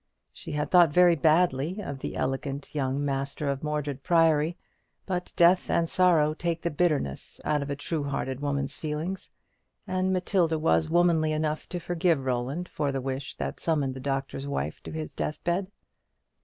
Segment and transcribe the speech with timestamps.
[0.33, 4.57] She had thought very badly of the elegant young master of Mordred Priory;
[5.05, 9.29] but death and sorrow take the bitterness out of a true hearted woman's feelings,
[9.85, 14.47] and Matilda was womanly enough to forgive Roland for the wish that summoned the Doctor's
[14.47, 15.71] Wife to his deathbed.